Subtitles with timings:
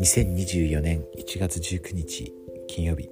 [0.00, 2.32] 2024年1月19日
[2.68, 3.10] 金曜日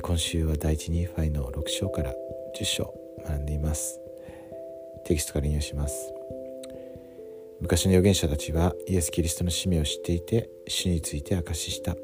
[0.00, 2.14] 今週は第一ニーファイの6章から
[2.58, 2.94] 10章
[3.26, 4.00] 学んでいます。
[5.04, 6.14] テキストから引用します。
[7.60, 11.94] 昔の預言者たちはイエス・キリストの使命を知っていて死について証しした。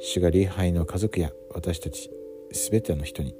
[0.00, 2.10] 主が礼拝の家族や私たち
[2.52, 3.34] 全ての人に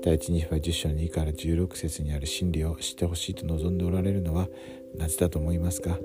[0.00, 4.48] 第一ニーファ10章の2から16節にある真理を知ってほしいと望んでおられるのは
[4.96, 5.98] なぜだと思いますか？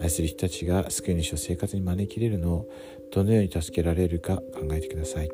[0.00, 2.68] 愛する人たちが救い主を生活に招き入れるのを
[3.12, 5.30] どのように助けられるか考えてください。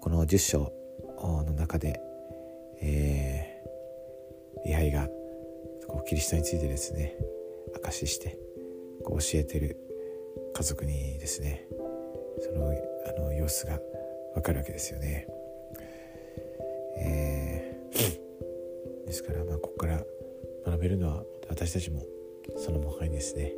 [0.00, 0.72] この10章
[1.22, 2.00] の中で、
[2.80, 5.08] えー、礼拝が
[5.86, 7.14] こうキリストについてですね
[7.76, 8.38] 証しして
[9.04, 9.76] こう教えてる
[10.54, 11.66] 家族にですね
[12.40, 13.78] そのあの様子が
[14.38, 15.26] わかるわけですよね。
[16.96, 20.00] えー、ですからまあここから
[20.64, 22.06] 学べるのは私たちも
[22.56, 23.52] その他にですね、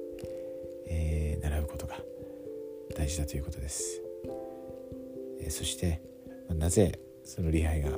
[0.87, 2.01] えー、習うことが
[2.97, 4.01] 大事だということです。
[5.41, 6.01] えー、そして、
[6.49, 7.91] ま、なぜその礼拝が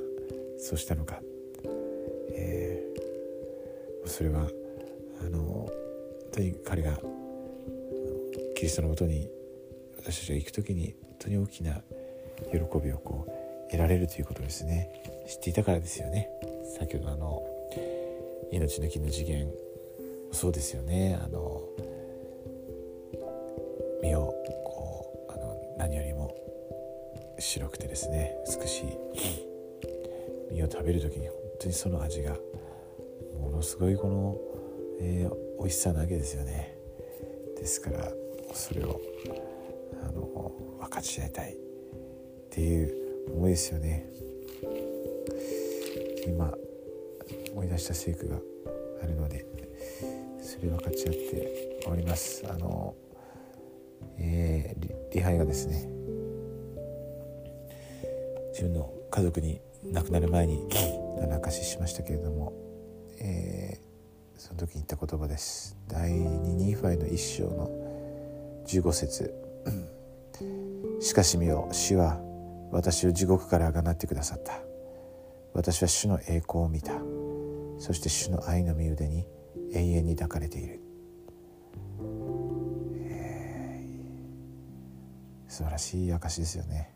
[0.59, 1.21] そうしたのか、
[2.33, 4.49] えー、それは
[5.25, 5.71] あの本
[6.33, 6.99] 当に彼が
[8.57, 9.29] キリストのもとに
[9.99, 11.81] 私たちが行く時に本当に大きな
[12.51, 14.91] 喜びをこう得られるということですね。
[15.27, 16.29] 知っていたからですよね。
[16.79, 17.43] 先ほどあの
[18.51, 19.51] 命の木の次元
[20.33, 21.19] そうですよね。
[21.23, 21.63] あの
[24.03, 26.35] 身をこうあの何よりも
[27.39, 28.85] 白くてですね美しい
[30.53, 32.37] 身を食べる時に本当にその味が
[33.41, 34.37] ものすごいこの、
[35.01, 36.77] えー、美味しさなわけですよね。
[37.57, 38.13] ですから
[38.53, 39.01] それを
[40.03, 41.62] あの分かち合いたい。
[42.53, 44.05] っていう思いですよね。
[46.27, 46.53] 今
[47.53, 48.37] 思い出した聖句が
[49.03, 49.47] あるので
[50.43, 52.45] それ分かち合っております。
[52.47, 52.95] あの、
[54.19, 55.89] えー、礼拝がですね
[58.51, 60.61] 自分の家族に亡くなる前に
[61.31, 62.53] 明かししましたけれども、
[63.19, 65.75] えー、その時に言った言葉です。
[65.89, 67.71] 第2ニーファイの一章の
[68.67, 69.35] 15節。
[71.01, 72.21] しかし見よ主は
[72.73, 74.61] 私を地獄からあがなってくださった。
[75.53, 76.95] 私は主の栄光を見た。
[77.79, 79.27] そして主の愛の身腕に
[79.73, 80.81] 永遠に抱かれている、
[82.97, 86.91] えー、素晴らしい証ですよね。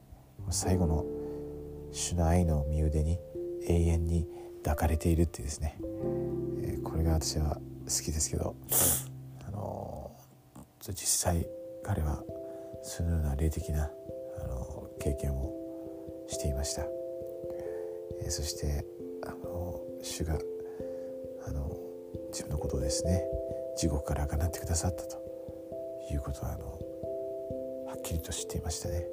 [0.51, 1.05] 最後の
[1.93, 3.19] 主の愛の身腕に
[3.67, 4.27] 永遠に
[4.63, 5.79] 抱かれているってですね、
[6.63, 7.61] えー、これが私は好
[8.05, 8.55] きですけど、
[9.47, 11.47] あのー、実際
[11.83, 12.23] 彼は
[12.83, 13.91] そのような霊的な、
[14.39, 15.56] あの経験を
[16.37, 16.83] していました、
[18.21, 18.85] えー、そして
[19.23, 20.39] あの主が
[21.47, 21.75] あの
[22.29, 23.25] 自分のことをですね
[23.79, 25.17] 地獄からあがなってくださったと
[26.13, 26.67] いうことはあの
[27.87, 29.07] はっきりと知っていましたね。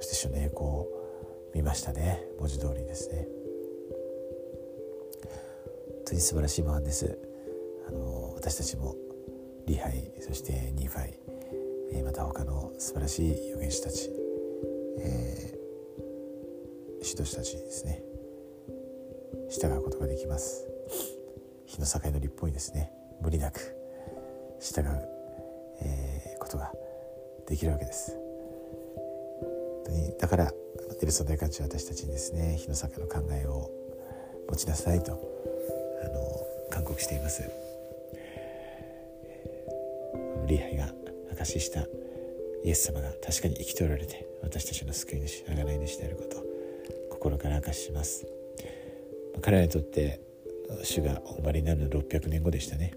[0.00, 0.88] そして主の栄光を
[1.54, 2.24] 見ましたね。
[2.38, 3.28] 文字通りですね。
[5.88, 7.18] 本当に素晴らしいマンです。
[7.88, 8.96] あの私たちも
[9.66, 11.14] リハイそしてニーファイ、
[11.92, 14.10] えまた他の素晴らしい預言者たち、
[17.04, 18.02] 指導者たちにですね。
[19.50, 20.66] 従うことができます。
[21.66, 22.90] 日の境の立法にですね。
[23.22, 23.60] 無理なく
[24.60, 24.84] 従う、
[25.80, 26.72] えー、ことが
[27.46, 28.16] できるわけです。
[29.40, 30.52] 本当にだから
[31.00, 33.70] ネルソン大官長は私たちにですね日の境の考えを
[34.48, 37.42] 持ちなさいとあの勧告しています。
[40.48, 40.88] 礼拝が
[41.32, 41.86] 証しした
[42.64, 46.31] イエス様が確かに生きておられて私たちの救い主贖い主であること。
[47.22, 48.26] 心から証しします。
[49.42, 50.20] 彼らにとって
[50.82, 52.94] 主がお生まれになるのは600年後でしたね、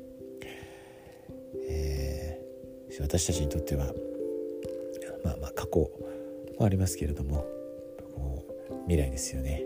[1.70, 3.94] えー、私たちにとっては
[5.24, 5.80] まあまあ過去
[6.60, 7.46] もありますけれども
[8.88, 9.64] 未来ですよね。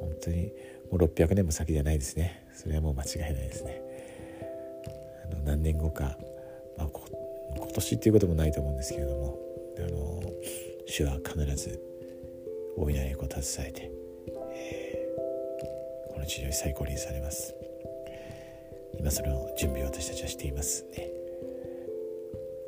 [0.00, 0.52] 本当に
[0.90, 2.46] もう600年も先じゃないですね。
[2.54, 3.80] それはもう間違いないですね。
[5.32, 6.18] あの何年後か、
[6.76, 6.88] まあ、
[7.56, 9.38] 今年っていうこともないと思うんですけれども
[9.78, 10.22] あの
[10.86, 11.91] 主は必ず
[12.76, 13.90] 大いなる栄を携えて
[16.10, 17.54] この治療に再降臨されます。
[18.98, 20.84] 今その準備を私たちはしています。
[20.96, 21.08] ね。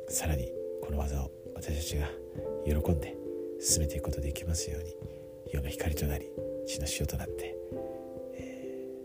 [0.09, 2.07] さらにこの技を私たちが
[2.65, 3.15] 喜んで
[3.59, 4.95] 進めていくことができますように
[5.51, 6.29] 世の光となり
[6.67, 7.55] 血の塩となって、
[8.35, 8.99] え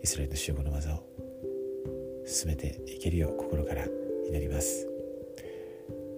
[0.00, 1.02] ー、イスラエルの集合の技を
[2.26, 3.84] 進めていけるよう心から
[4.28, 4.95] 祈ります。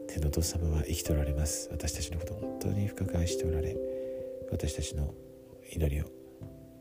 [0.08, 1.68] 天のお父様は生きておられます。
[1.70, 3.76] 私たちのことを本当に深く愛しておられ
[4.50, 5.14] 私たちの
[5.70, 6.06] 祈りを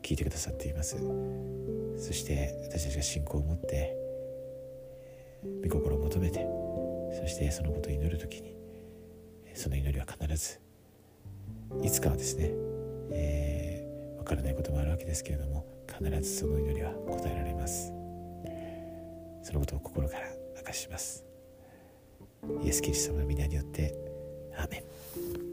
[0.02, 0.96] 聞いてくださっています。
[1.98, 3.94] そして私たちが信仰を持って
[5.62, 6.46] 御心を求めて
[7.20, 8.56] そしてそのことを祈る時に
[9.54, 10.60] その祈りは必ず
[11.82, 12.50] いつかはですね、
[13.12, 17.92] えー、分からないこともあるわけですけれども必ずその祈りは答えられます。
[19.42, 21.27] そのことを心から明かします。
[22.62, 23.94] イエス・キリストの皆によって
[24.56, 25.47] アーメン。